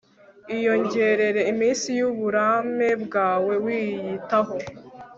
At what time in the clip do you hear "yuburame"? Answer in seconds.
1.99-2.89